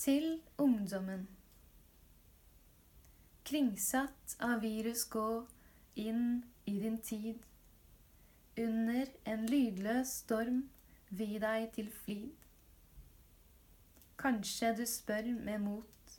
[0.00, 1.26] Til ungdommen.
[3.44, 5.24] Kringsatt av virus gå
[6.00, 7.42] inn i din tid.
[8.64, 10.62] Under en lydløs storm
[11.12, 12.32] vi deg til flid.
[14.24, 16.18] Kanskje du spør med mot,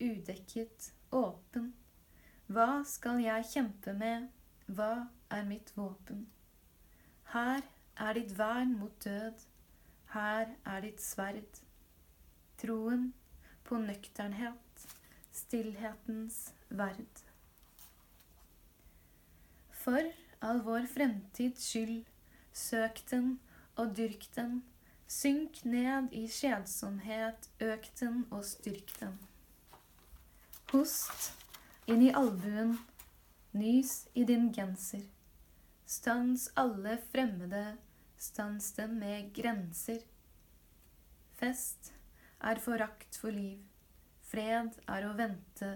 [0.00, 1.74] udekket, åpen.
[2.48, 4.30] Hva skal jeg kjempe med,
[4.64, 4.92] hva
[5.28, 6.24] er mitt våpen?
[7.36, 7.60] Her
[8.00, 9.50] er ditt vern mot død,
[10.16, 11.66] her er ditt sverd.
[12.60, 13.12] Troen
[13.64, 14.86] på nøkternhet,
[15.32, 17.22] stillhetens verd.
[19.80, 20.10] For
[20.44, 22.02] all vår fremtids skyld,
[22.52, 23.38] søk den
[23.80, 24.58] og dyrk den,
[25.08, 29.16] synk ned i kjedsomhet, øk den og styrk den.
[30.72, 31.30] Host
[31.88, 32.76] inn i albuen,
[33.56, 35.06] nys i din genser.
[35.86, 37.64] Stans alle fremmede,
[38.20, 40.04] stans dem med grenser.
[41.40, 41.94] Fest
[42.40, 43.60] er forakt for liv,
[44.30, 45.70] fred er å vente.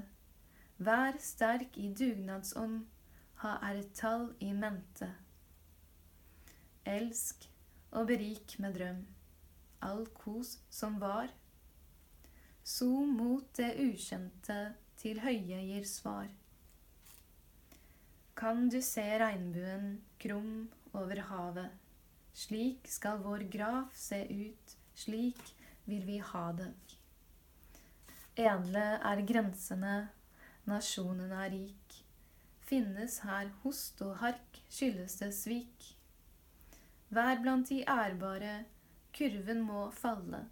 [0.85, 2.85] Vær sterk i dugnadsånd,
[3.43, 5.11] ha r-tall i mente.
[6.89, 7.47] Elsk
[7.95, 9.03] og berik med drøm,
[9.85, 11.31] all kos som var.
[12.65, 14.59] So mot det ukjente
[15.01, 16.31] til høye gir svar.
[18.35, 21.71] Kan du se regnbuen krum over havet?
[22.35, 25.43] Slik skal vår graf se ut, slik
[25.85, 26.73] vil vi ha det.
[28.35, 29.97] Edle er grensene,
[30.67, 31.99] nasjonen er rik.
[32.65, 35.91] Finnes her host og hark, skyldes det svik.
[37.15, 38.65] Vær blant de ærbare,
[39.15, 40.47] kurven må falle.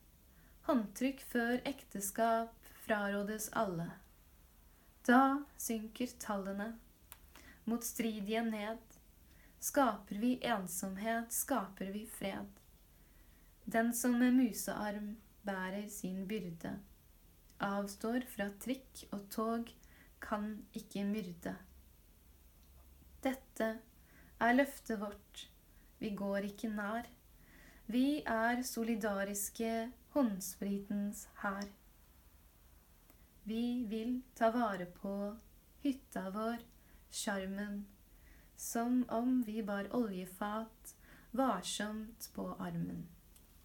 [0.68, 3.88] Håndtrykk før ekteskap frarådes alle.
[5.02, 6.68] Da synker tallene,
[7.66, 8.78] motstridige ned.
[9.58, 12.61] Skaper vi ensomhet, skaper vi fred.
[13.64, 16.72] Den som med musearm bærer sin byrde,
[17.62, 19.70] avstår fra trikk og tog,
[20.22, 21.54] kan ikke myrde.
[23.22, 23.68] Dette
[24.40, 25.46] er løftet vårt,
[25.98, 27.06] vi går ikke nær.
[27.86, 31.70] Vi er solidariske håndspritens hær.
[33.44, 35.14] Vi vil ta vare på
[35.82, 36.62] hytta vår,
[37.10, 37.84] sjarmen,
[38.56, 40.94] som om vi bar oljefat
[41.32, 43.06] varsomt på armen.